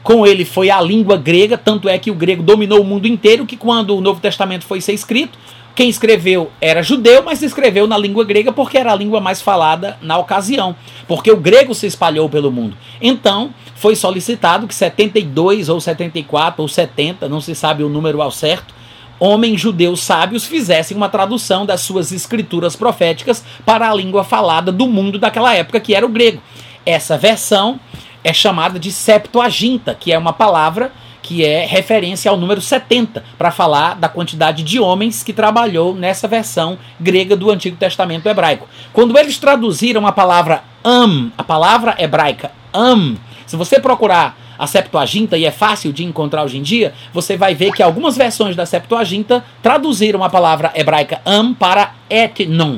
[0.05, 3.44] Com ele foi a língua grega, tanto é que o grego dominou o mundo inteiro,
[3.44, 5.37] que quando o Novo Testamento foi ser escrito,
[5.75, 9.99] quem escreveu era judeu, mas escreveu na língua grega porque era a língua mais falada
[10.01, 10.77] na ocasião,
[11.09, 12.77] porque o grego se espalhou pelo mundo.
[13.03, 18.31] Então, foi solicitado que 72 ou 74 ou 70, não se sabe o número ao
[18.31, 18.73] certo,
[19.20, 24.88] homens judeus sábios fizessem uma tradução das suas escrituras proféticas para a língua falada do
[24.88, 26.42] mundo daquela época, que era o grego.
[26.87, 27.78] Essa versão
[28.24, 30.90] é chamada de Septuaginta, que é uma palavra
[31.22, 36.26] que é referência ao número 70, para falar da quantidade de homens que trabalhou nessa
[36.26, 38.66] versão grega do Antigo Testamento hebraico.
[38.92, 45.38] Quando eles traduziram a palavra am, a palavra hebraica am, se você procurar a Septuaginta,
[45.38, 48.66] e é fácil de encontrar hoje em dia, você vai ver que algumas versões da
[48.66, 52.77] Septuaginta traduziram a palavra hebraica am para etnon.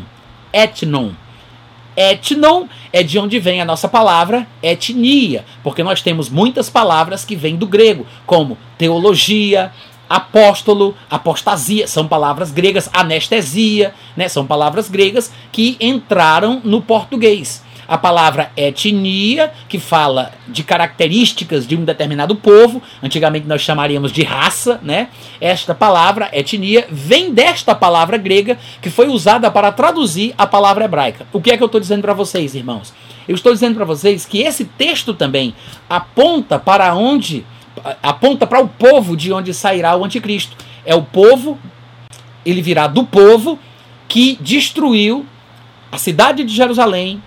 [0.52, 1.10] Etnon.
[1.96, 7.34] Etnon é de onde vem a nossa palavra etnia, porque nós temos muitas palavras que
[7.34, 9.72] vêm do grego, como teologia,
[10.08, 17.98] apóstolo, apostasia, são palavras gregas, anestesia, né, são palavras gregas que entraram no português a
[17.98, 24.80] palavra etnia, que fala de características de um determinado povo, antigamente nós chamaríamos de raça,
[24.82, 25.08] né?
[25.40, 31.26] Esta palavra, etnia, vem desta palavra grega que foi usada para traduzir a palavra hebraica.
[31.32, 32.92] O que é que eu estou dizendo para vocês, irmãos?
[33.26, 35.54] Eu estou dizendo para vocês que esse texto também
[35.88, 37.44] aponta para onde
[38.02, 40.56] aponta para o povo de onde sairá o anticristo.
[40.84, 41.58] É o povo,
[42.44, 43.58] ele virá do povo
[44.08, 45.24] que destruiu
[45.90, 47.22] a cidade de Jerusalém,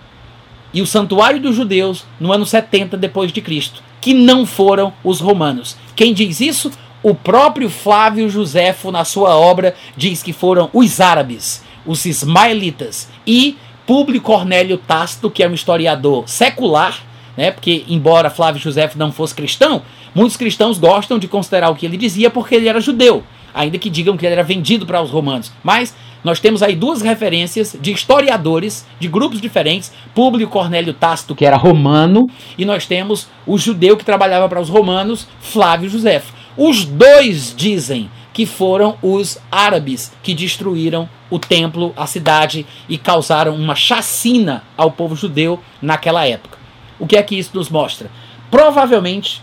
[0.76, 5.20] e o santuário dos judeus no ano 70 depois de Cristo, que não foram os
[5.20, 5.74] romanos.
[5.96, 6.70] Quem diz isso?
[7.02, 13.56] O próprio Flávio Josefo na sua obra diz que foram os árabes, os ismaelitas e
[13.86, 17.02] Públio Cornélio Tácito, que é um historiador secular,
[17.38, 19.80] né, porque embora Flávio Josefo não fosse cristão,
[20.14, 23.88] muitos cristãos gostam de considerar o que ele dizia porque ele era judeu, ainda que
[23.88, 25.50] digam que ele era vendido para os romanos.
[25.64, 25.94] Mas
[26.26, 31.56] nós temos aí duas referências de historiadores de grupos diferentes, Públio Cornélio Tácito, que era
[31.56, 36.34] romano, e nós temos o judeu que trabalhava para os romanos, Flávio Josefo.
[36.56, 43.54] Os dois dizem que foram os árabes que destruíram o templo, a cidade e causaram
[43.54, 46.58] uma chacina ao povo judeu naquela época.
[46.98, 48.10] O que é que isso nos mostra?
[48.50, 49.40] Provavelmente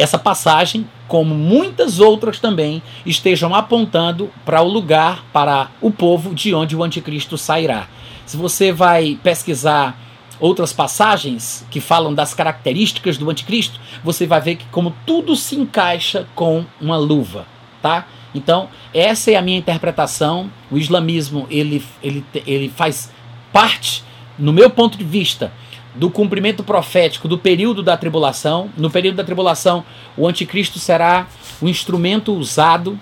[0.00, 6.54] essa passagem, como muitas outras também, estejam apontando para o lugar, para o povo de
[6.54, 7.86] onde o anticristo sairá.
[8.24, 10.00] Se você vai pesquisar
[10.40, 15.54] outras passagens que falam das características do anticristo, você vai ver que como tudo se
[15.54, 17.46] encaixa com uma luva,
[17.82, 18.06] tá?
[18.34, 20.50] Então, essa é a minha interpretação.
[20.70, 23.10] O islamismo, ele, ele, ele faz
[23.52, 24.02] parte,
[24.38, 25.52] no meu ponto de vista,
[25.94, 28.70] do cumprimento profético do período da tribulação.
[28.76, 29.84] No período da tribulação,
[30.16, 31.26] o anticristo será
[31.60, 32.98] o instrumento usado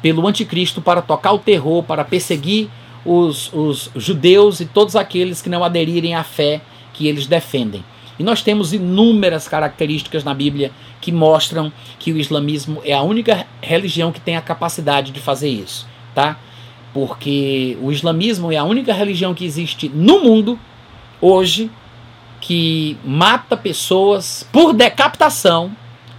[0.00, 2.68] pelo anticristo para tocar o terror, para perseguir
[3.04, 6.60] os, os judeus e todos aqueles que não aderirem à fé
[6.92, 7.84] que eles defendem.
[8.18, 13.46] E nós temos inúmeras características na Bíblia que mostram que o islamismo é a única
[13.60, 16.38] religião que tem a capacidade de fazer isso, tá?
[16.92, 20.58] Porque o islamismo é a única religião que existe no mundo
[21.20, 21.70] hoje
[22.42, 25.74] que mata pessoas por decapitação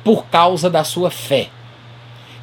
[0.05, 1.49] por causa da sua fé.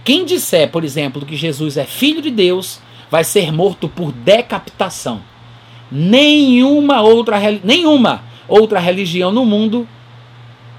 [0.05, 2.79] Quem disser, por exemplo, que Jesus é filho de Deus,
[3.11, 5.23] vai ser morto por decapitação.
[5.91, 9.89] Nenhuma outra, nenhuma outra religião no mundo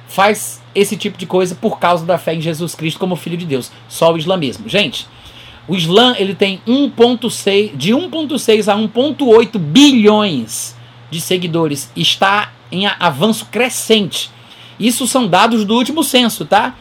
[0.08, 3.46] faz esse tipo de coisa por causa da fé em Jesus Cristo como filho de
[3.46, 3.72] Deus.
[3.90, 4.70] Só o islamismo.
[4.70, 5.08] Gente,
[5.68, 10.78] o Islã ele tem 1.6 de 1.6 a 1.8 bilhões
[11.10, 11.92] de seguidores.
[11.96, 14.30] Está em avanço crescente.
[14.80, 16.76] Isso são dados do último censo, tá?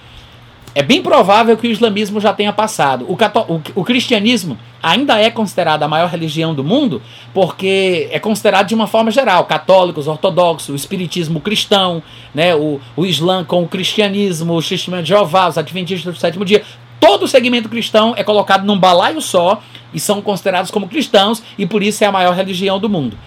[0.73, 3.05] É bem provável que o islamismo já tenha passado.
[3.09, 7.03] O, o, o, cristianismo ainda é considerado a maior religião do mundo
[7.35, 9.47] porque é considerado de uma forma geral.
[9.47, 12.01] Católicos, ortodoxos, o espiritismo cristão,
[12.33, 16.45] né, o, o islã com o cristianismo, o testemunho de Jeová, os adventistas do sétimo
[16.45, 16.63] dia.
[17.01, 19.61] Todo o segmento cristão é colocado num balaio só
[19.93, 23.19] e são considerados como cristãos e por isso é a maior religião do mundo.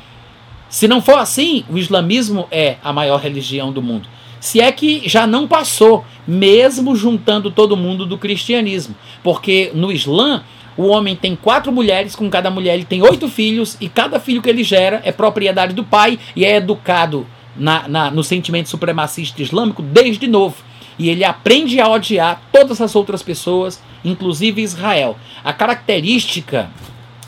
[0.73, 4.09] Se não for assim, o islamismo é a maior religião do mundo.
[4.39, 8.95] Se é que já não passou, mesmo juntando todo mundo do cristianismo.
[9.21, 10.43] Porque no Islã,
[10.75, 14.41] o homem tem quatro mulheres, com cada mulher ele tem oito filhos, e cada filho
[14.41, 19.43] que ele gera é propriedade do pai e é educado na, na, no sentimento supremacista
[19.43, 20.55] islâmico desde novo.
[20.97, 25.19] E ele aprende a odiar todas as outras pessoas, inclusive Israel.
[25.43, 26.71] A característica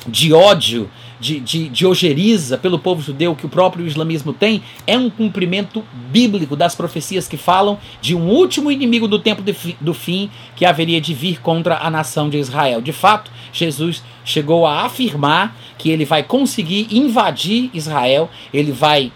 [0.07, 0.89] de ódio
[1.25, 5.83] de, de, de ojeriza pelo povo judeu que o próprio islamismo tem é um cumprimento
[6.11, 10.65] bíblico das profecias que falam de um último inimigo do tempo de, do fim que
[10.65, 12.79] haveria de vir contra a nação de Israel.
[12.79, 19.11] De fato, Jesus chegou a afirmar que ele vai conseguir invadir Israel, ele vai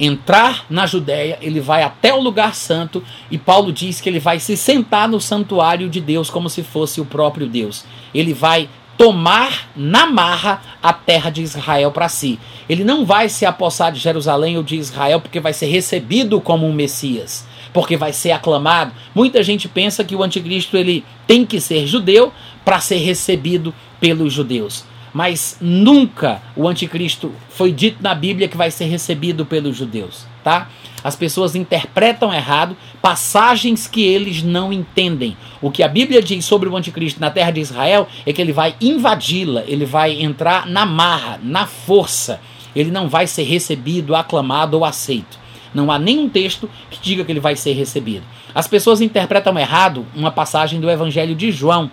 [0.00, 4.40] entrar na Judéia, ele vai até o lugar santo e Paulo diz que ele vai
[4.40, 7.84] se sentar no santuário de Deus como se fosse o próprio Deus.
[8.12, 8.68] Ele vai
[9.02, 12.38] tomar na marra a terra de Israel para si.
[12.68, 16.68] Ele não vai se apossar de Jerusalém ou de Israel porque vai ser recebido como
[16.68, 18.92] um Messias, porque vai ser aclamado.
[19.12, 22.32] Muita gente pensa que o anticristo ele tem que ser judeu
[22.64, 24.84] para ser recebido pelos judeus.
[25.12, 30.68] Mas nunca o anticristo foi dito na Bíblia que vai ser recebido pelos judeus, tá?
[31.02, 35.36] As pessoas interpretam errado passagens que eles não entendem.
[35.60, 38.52] O que a Bíblia diz sobre o anticristo na terra de Israel é que ele
[38.52, 42.40] vai invadi-la, ele vai entrar na marra, na força.
[42.74, 45.42] Ele não vai ser recebido, aclamado ou aceito.
[45.74, 48.24] Não há nenhum texto que diga que ele vai ser recebido.
[48.54, 51.90] As pessoas interpretam errado uma passagem do Evangelho de João,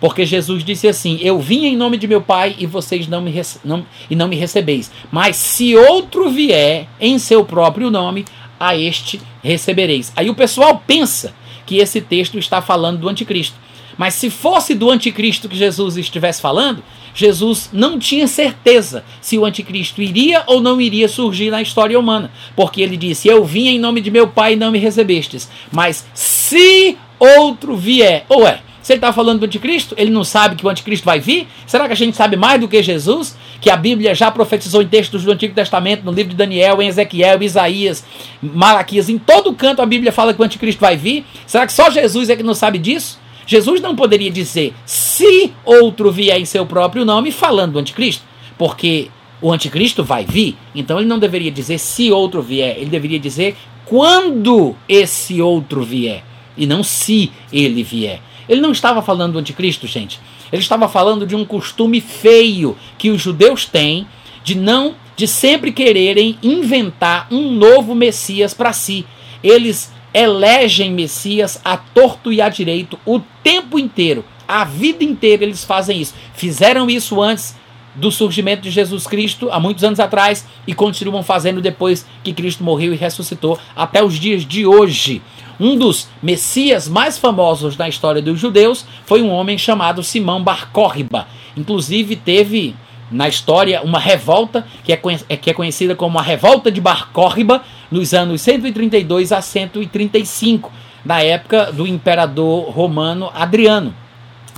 [0.00, 3.32] porque Jesus disse assim: Eu vim em nome de meu Pai e vocês não me,
[3.62, 4.90] não, e não me recebeis.
[5.12, 8.24] Mas se outro vier em seu próprio nome,
[8.60, 10.12] a este recebereis.
[10.14, 13.56] Aí o pessoal pensa que esse texto está falando do anticristo.
[13.96, 16.82] Mas se fosse do anticristo que Jesus estivesse falando,
[17.14, 22.30] Jesus não tinha certeza se o anticristo iria ou não iria surgir na história humana.
[22.54, 25.50] Porque ele disse: Eu vim em nome de meu pai e não me recebestes.
[25.72, 30.56] Mas se outro vier, ou é, se ele está falando do anticristo, ele não sabe
[30.56, 31.46] que o anticristo vai vir?
[31.64, 33.36] Será que a gente sabe mais do que Jesus?
[33.60, 36.88] Que a Bíblia já profetizou em textos do Antigo Testamento, no livro de Daniel, em
[36.88, 38.04] Ezequiel, Isaías,
[38.42, 41.24] Malaquias, em todo canto a Bíblia fala que o anticristo vai vir.
[41.46, 43.20] Será que só Jesus é que não sabe disso?
[43.46, 48.24] Jesus não poderia dizer se outro vier em seu próprio nome falando do anticristo,
[48.58, 49.08] porque
[49.40, 53.56] o anticristo vai vir, então ele não deveria dizer se outro vier, ele deveria dizer
[53.84, 56.24] quando esse outro vier,
[56.56, 58.20] e não se ele vier.
[58.50, 60.18] Ele não estava falando do anticristo, gente.
[60.52, 64.08] Ele estava falando de um costume feio que os judeus têm
[64.42, 69.06] de não de sempre quererem inventar um novo Messias para si.
[69.40, 74.24] Eles elegem Messias a torto e a direito o tempo inteiro.
[74.48, 76.14] A vida inteira eles fazem isso.
[76.34, 77.54] Fizeram isso antes
[77.94, 82.64] do surgimento de Jesus Cristo há muitos anos atrás e continuam fazendo depois que Cristo
[82.64, 85.22] morreu e ressuscitou até os dias de hoje.
[85.60, 90.70] Um dos messias mais famosos na história dos judeus foi um homem chamado Simão Bar
[90.72, 91.28] Corriba.
[91.54, 92.74] Inclusive teve
[93.10, 97.10] na história uma revolta que é, é, que é conhecida como a Revolta de Bar
[97.12, 100.72] Corriba nos anos 132 a 135,
[101.04, 103.94] na época do imperador romano Adriano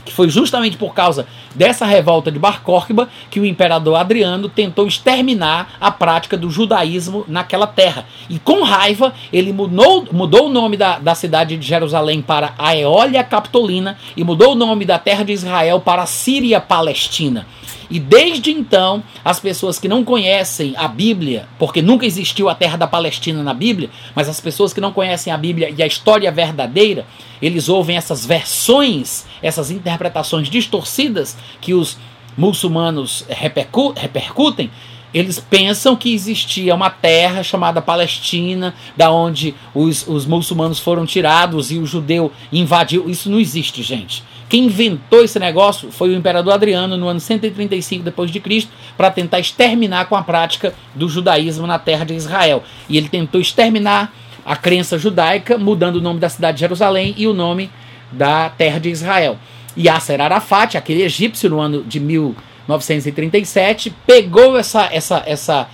[0.04, 4.86] que foi justamente por causa dessa revolta de Bar Córqueba que o imperador Adriano tentou
[4.86, 8.06] exterminar a prática do judaísmo naquela terra.
[8.28, 13.22] E com raiva, ele mudou, mudou o nome da, da cidade de Jerusalém para Aeólia
[13.22, 17.46] Capitolina e mudou o nome da terra de Israel para Síria Palestina.
[17.92, 22.78] E desde então, as pessoas que não conhecem a Bíblia, porque nunca existiu a terra
[22.78, 26.32] da Palestina na Bíblia, mas as pessoas que não conhecem a Bíblia e a história
[26.32, 27.04] verdadeira,
[27.42, 31.98] eles ouvem essas versões, essas interpretações distorcidas que os
[32.34, 34.70] muçulmanos repercutem
[35.12, 41.70] eles pensam que existia uma terra chamada Palestina, da onde os, os muçulmanos foram tirados
[41.70, 43.10] e o judeu invadiu.
[43.10, 44.24] Isso não existe, gente.
[44.52, 49.10] Quem inventou esse negócio foi o imperador Adriano no ano 135 depois de Cristo para
[49.10, 52.62] tentar exterminar com a prática do judaísmo na terra de Israel.
[52.86, 54.12] E ele tentou exterminar
[54.44, 57.70] a crença judaica, mudando o nome da cidade de Jerusalém e o nome
[58.10, 59.38] da terra de Israel.
[59.74, 65.66] E Yasser Arafat, aquele egípcio no ano de 1937, pegou essa essa essa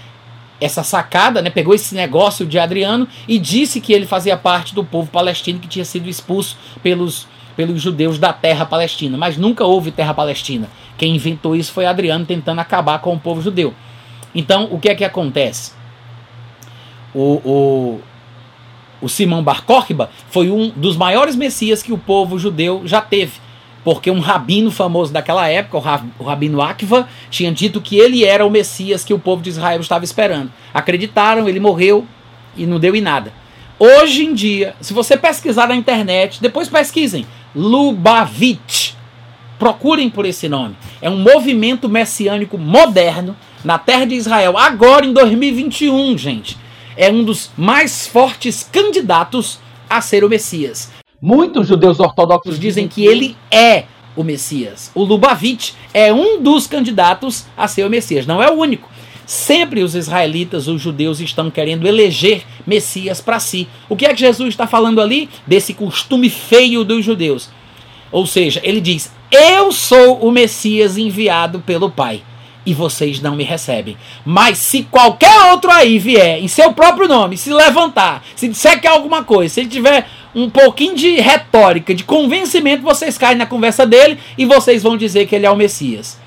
[0.61, 4.85] essa sacada, né, pegou esse negócio de Adriano e disse que ele fazia parte do
[4.85, 7.27] povo palestino que tinha sido expulso pelos
[7.59, 10.71] pelos judeus da terra palestina, mas nunca houve terra palestina.
[10.97, 13.75] Quem inventou isso foi Adriano tentando acabar com o povo judeu.
[14.33, 15.73] Então, o que é que acontece?
[17.13, 18.01] O, o,
[19.03, 23.41] o Simão Bar Kokhba foi um dos maiores messias que o povo judeu já teve.
[23.83, 28.51] Porque um rabino famoso daquela época, o rabino Akiva, tinha dito que ele era o
[28.51, 30.53] Messias que o povo de Israel estava esperando.
[30.73, 32.07] Acreditaram, ele morreu
[32.57, 33.33] e não deu em nada.
[33.81, 37.25] Hoje em dia, se você pesquisar na internet, depois pesquisem,
[37.55, 38.95] Lubavitch.
[39.59, 40.77] Procurem por esse nome.
[41.03, 46.57] É um movimento messiânico moderno na terra de Israel, agora em 2021, gente.
[46.97, 49.59] É um dos mais fortes candidatos
[49.91, 50.93] a ser o Messias.
[51.21, 53.85] Muitos judeus ortodoxos dizem que ele é
[54.15, 54.91] o Messias.
[54.95, 58.89] O Lubavitch é um dos candidatos a ser o Messias, não é o único.
[59.29, 63.69] Sempre os israelitas, os judeus, estão querendo eleger Messias para si.
[63.87, 65.29] O que é que Jesus está falando ali?
[65.47, 67.51] Desse costume feio dos judeus.
[68.11, 72.23] Ou seja, ele diz: Eu sou o Messias enviado pelo Pai
[72.65, 73.99] e vocês não me recebem.
[74.25, 78.87] Mas se qualquer outro aí vier em seu próprio nome, se levantar, se disser que
[78.87, 83.45] é alguma coisa, se ele tiver um pouquinho de retórica, de convencimento, vocês caem na
[83.45, 86.19] conversa dele e vocês vão dizer que ele é o Messias.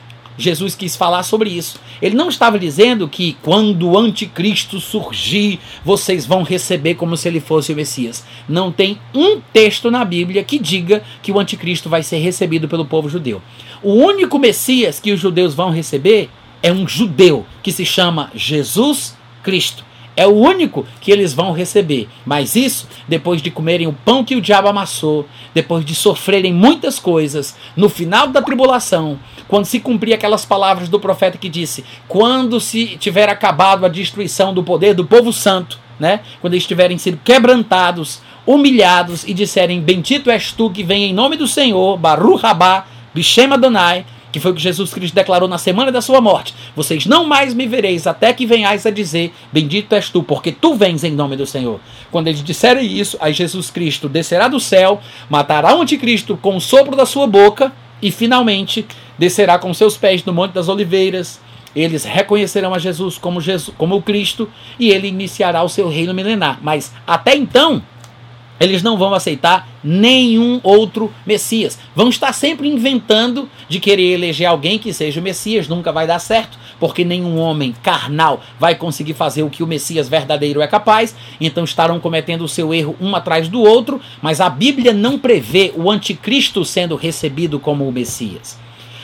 [0.42, 1.80] Jesus quis falar sobre isso.
[2.02, 7.40] Ele não estava dizendo que quando o anticristo surgir, vocês vão receber como se ele
[7.40, 8.26] fosse o Messias.
[8.50, 12.86] Não tem um texto na Bíblia que diga que o anticristo vai ser recebido pelo
[12.86, 13.42] povo judeu.
[13.84, 16.30] O único Messias que os judeus vão receber
[16.64, 19.91] é um judeu que se chama Jesus Cristo.
[20.16, 22.08] É o único que eles vão receber.
[22.26, 27.00] Mas isso depois de comerem o pão que o diabo amassou, depois de sofrerem muitas
[27.00, 32.60] coisas, no final da tribulação, quando se cumprir aquelas palavras do profeta que disse: quando
[32.60, 36.22] se tiver acabado a destruição do poder do povo santo, né?
[36.40, 41.38] Quando eles tiverem sido quebrantados, humilhados e disserem: Bendito és tu que vem em nome
[41.38, 45.92] do Senhor, Baruch Rabá, Bishem Adonai, que foi o que Jesus Cristo declarou na semana
[45.92, 46.54] da sua morte.
[46.76, 50.76] Vocês não mais me vereis até que venhais a dizer: Bendito és tu, porque tu
[50.76, 51.80] vens em nome do Senhor.
[52.12, 56.62] Quando eles disserem isso, aí Jesus Cristo descerá do céu, matará o anticristo com o
[56.62, 57.72] sopro da sua boca
[58.02, 58.86] e finalmente
[59.18, 61.40] descerá com seus pés no Monte das Oliveiras.
[61.76, 66.14] Eles reconhecerão a Jesus como, Jesus, como o Cristo e ele iniciará o seu reino
[66.14, 66.60] milenar.
[66.62, 67.82] Mas até então,
[68.62, 71.80] eles não vão aceitar nenhum outro Messias.
[71.96, 76.20] Vão estar sempre inventando de querer eleger alguém que seja o Messias, nunca vai dar
[76.20, 81.16] certo, porque nenhum homem carnal vai conseguir fazer o que o Messias verdadeiro é capaz,
[81.40, 85.74] então estarão cometendo o seu erro um atrás do outro, mas a Bíblia não prevê
[85.76, 88.60] o anticristo sendo recebido como o Messias.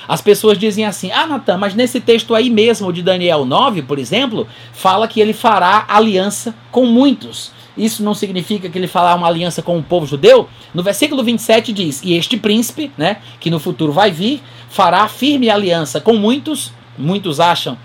[0.07, 3.97] As pessoas dizem assim: ah, Natan, mas nesse texto aí mesmo de Daniel 9, por
[3.99, 9.27] exemplo, fala que ele fará aliança com muitos isso não significa que ele fará uma
[9.27, 10.49] aliança com o povo judeu?
[10.73, 15.49] No versículo 27 diz: E este príncipe, né, que no futuro vai vir, fará firme
[15.49, 17.77] aliança com muitos, muitos acham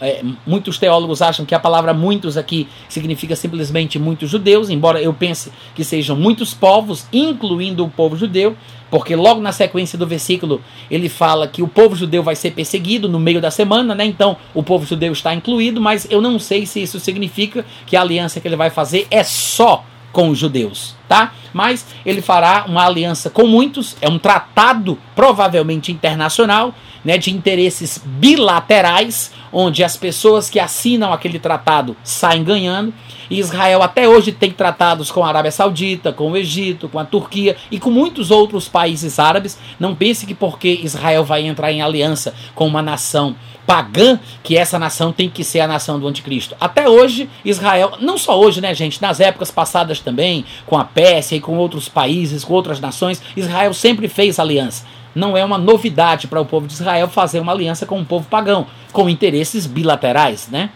[0.00, 5.12] é, muitos teólogos acham que a palavra muitos aqui significa simplesmente muitos judeus, embora eu
[5.12, 8.56] pense que sejam muitos povos, incluindo o povo judeu,
[8.90, 13.08] porque logo na sequência do versículo ele fala que o povo judeu vai ser perseguido
[13.08, 14.04] no meio da semana, né?
[14.04, 18.00] Então o povo judeu está incluído, mas eu não sei se isso significa que a
[18.00, 21.32] aliança que ele vai fazer é só com os judeus, tá?
[21.52, 28.02] Mas ele fará uma aliança com muitos, é um tratado provavelmente internacional né, de interesses
[28.04, 32.92] bilaterais, onde as pessoas que assinam aquele tratado saem ganhando.
[33.30, 37.04] E Israel até hoje tem tratados com a Arábia Saudita, com o Egito, com a
[37.04, 39.58] Turquia e com muitos outros países árabes.
[39.78, 43.36] Não pense que porque Israel vai entrar em aliança com uma nação
[43.68, 46.56] pagã, que essa nação tem que ser a nação do anticristo.
[46.58, 51.36] Até hoje, Israel, não só hoje, né, gente, nas épocas passadas também, com a Pérsia
[51.36, 56.28] e com outros países, com outras nações, Israel sempre fez aliança não é uma novidade
[56.28, 60.48] para o povo de Israel fazer uma aliança com o povo pagão, com interesses bilaterais,
[60.48, 60.70] né?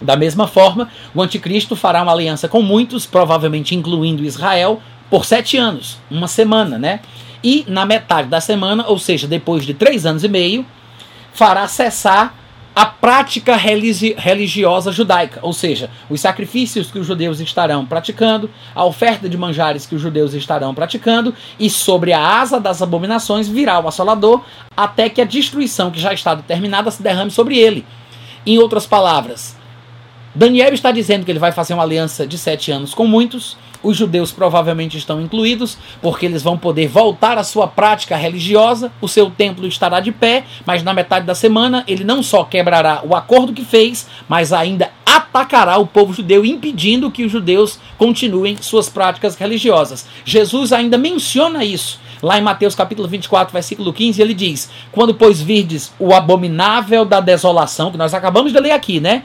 [0.00, 5.58] Da mesma forma, o anticristo fará uma aliança com muitos, provavelmente incluindo Israel, por sete
[5.58, 7.00] anos, uma semana, né?
[7.44, 10.64] E na metade da semana, ou seja, depois de três anos e meio,
[11.38, 12.34] fará cessar
[12.74, 18.84] a prática religi religiosa judaica, ou seja, os sacrifícios que os judeus estarão praticando, a
[18.84, 23.78] oferta de manjares que os judeus estarão praticando, e sobre a asa das abominações virá
[23.78, 24.42] o assolador,
[24.76, 27.86] até que a destruição que já está determinada se derrame sobre ele.
[28.44, 29.56] Em outras palavras,
[30.34, 33.96] Daniel está dizendo que ele vai fazer uma aliança de sete anos com muitos, os
[33.96, 39.30] judeus provavelmente estão incluídos, porque eles vão poder voltar à sua prática religiosa, o seu
[39.30, 43.52] templo estará de pé, mas na metade da semana ele não só quebrará o acordo
[43.52, 49.36] que fez, mas ainda atacará o povo judeu, impedindo que os judeus continuem suas práticas
[49.36, 50.06] religiosas.
[50.24, 52.00] Jesus ainda menciona isso.
[52.22, 57.20] Lá em Mateus capítulo 24, versículo 15, ele diz: Quando, pois, virdes o abominável da
[57.20, 59.22] desolação, que nós acabamos de ler aqui, né?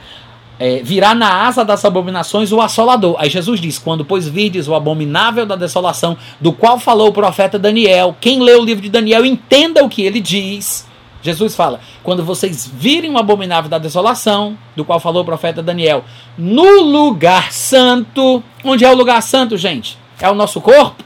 [0.60, 3.16] É, virá na asa das abominações o assolador.
[3.18, 7.58] Aí Jesus diz: Quando, pois, vides o abominável da desolação, do qual falou o profeta
[7.58, 10.88] Daniel, quem lê o livro de Daniel entenda o que ele diz.
[11.22, 16.04] Jesus fala: Quando vocês virem o abominável da desolação, do qual falou o profeta Daniel,
[16.38, 18.44] no lugar santo.
[18.64, 19.98] Onde é o lugar santo, gente?
[20.20, 21.04] É o nosso corpo?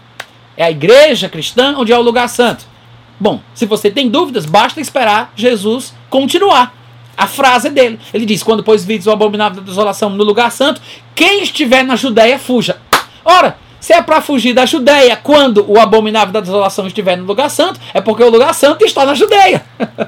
[0.56, 1.76] É a igreja cristã?
[1.78, 2.66] Onde é o lugar santo?
[3.20, 6.77] Bom, se você tem dúvidas, basta esperar Jesus continuar.
[7.18, 8.00] A frase dele.
[8.14, 10.80] Ele diz: Quando pôs vídeos o abominável da desolação no lugar santo,
[11.16, 12.78] quem estiver na Judéia, fuja.
[13.26, 17.50] Ora, se é para fugir da Judéia quando o abominável da desolação estiver no lugar
[17.50, 19.66] santo, é porque o lugar santo está na Judéia.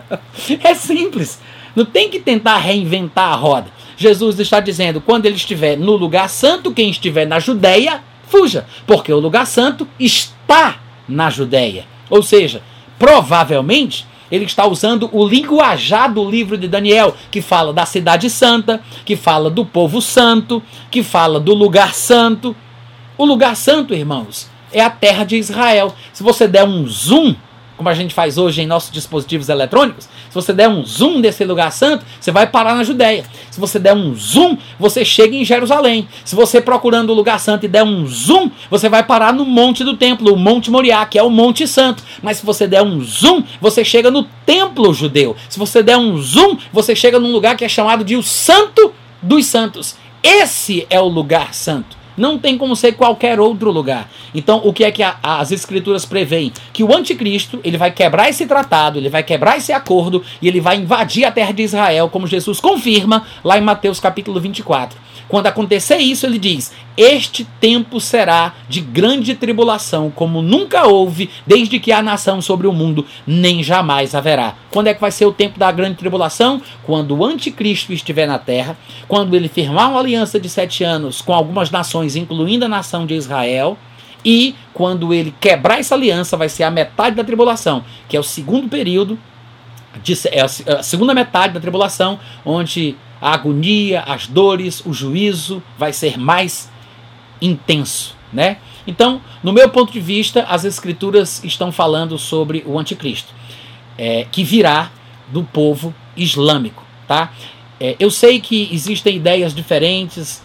[0.64, 1.40] é simples.
[1.76, 3.68] Não tem que tentar reinventar a roda.
[3.96, 9.12] Jesus está dizendo: quando ele estiver no lugar santo, quem estiver na Judéia, fuja, porque
[9.12, 11.86] o lugar santo está na Judéia.
[12.10, 12.62] Ou seja,
[12.98, 18.82] provavelmente ele está usando o linguajar do livro de Daniel, que fala da cidade santa,
[19.06, 20.62] que fala do povo santo,
[20.92, 22.56] que fala do lugar santo.
[23.18, 25.94] O lugar santo, irmãos, é a terra de Israel.
[26.14, 27.36] Se você der um zoom
[27.80, 31.46] como a gente faz hoje em nossos dispositivos eletrônicos, se você der um zoom desse
[31.46, 33.24] lugar santo, você vai parar na Judéia.
[33.50, 36.06] Se você der um zoom, você chega em Jerusalém.
[36.26, 39.86] Se você procurando o lugar santo e der um zoom, você vai parar no Monte
[39.86, 42.04] do Templo, o Monte Moriá, que é o Monte Santo.
[42.22, 45.38] Mas se você der um zoom, você chega no Templo Judeu.
[45.48, 48.94] Se você der um zoom, você chega num lugar que é chamado de o Santo
[49.22, 49.96] dos Santos.
[50.22, 51.99] Esse é o lugar santo.
[52.20, 54.12] Não tem como ser qualquer outro lugar.
[54.36, 56.52] Então, o que é que a, as escrituras preveem?
[56.74, 60.60] Que o anticristo, ele vai quebrar esse tratado, ele vai quebrar esse acordo e ele
[60.60, 65.09] vai invadir a terra de Israel, como Jesus confirma lá em Mateus capítulo 24.
[65.30, 71.80] Quando acontecer isso, ele diz: Este tempo será de grande tribulação, como nunca houve desde
[71.80, 74.56] que há nação sobre o mundo, nem jamais haverá.
[74.72, 76.60] Quando é que vai ser o tempo da grande tribulação?
[76.84, 78.76] Quando o anticristo estiver na terra,
[79.08, 83.14] quando ele firmar uma aliança de sete anos com algumas nações, incluindo a nação de
[83.14, 83.78] Israel.
[84.26, 88.24] E quando ele quebrar essa aliança, vai ser a metade da tribulação, que é o
[88.24, 89.18] segundo período,
[90.04, 95.92] de, é a segunda metade da tribulação, onde a agonia, as dores, o juízo vai
[95.94, 96.72] ser mais
[97.42, 98.58] intenso, né?
[98.88, 103.34] Então, no meu ponto de vista, as escrituras estão falando sobre o anticristo,
[103.98, 104.92] é, que virá
[105.28, 107.32] do povo islâmico, tá?
[107.80, 110.44] É, eu sei que existem ideias diferentes,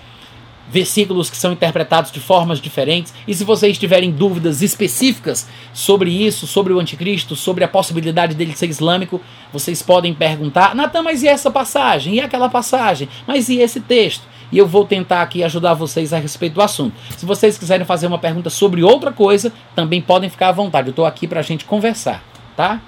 [0.69, 3.15] versículos que são interpretados de formas diferentes.
[3.27, 8.57] E se vocês tiverem dúvidas específicas sobre isso, sobre o anticristo, sobre a possibilidade dele
[8.57, 9.21] ser islâmico,
[9.53, 12.15] vocês podem perguntar: Natan, mas e essa passagem?
[12.15, 13.09] E aquela passagem?
[13.27, 14.23] Mas e esse texto?
[14.53, 16.95] E eu vou tentar aqui ajudar vocês a respeito do assunto.
[17.17, 20.89] Se vocês quiserem fazer uma pergunta sobre outra coisa, também podem ficar à vontade.
[20.89, 22.23] Eu estou aqui para a gente conversar,
[22.57, 22.81] tá?